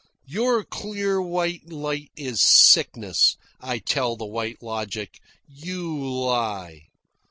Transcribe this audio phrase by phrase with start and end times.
[0.25, 5.19] "Your clear white light is sickness," I tell the White Logic.
[5.47, 6.87] "You lie."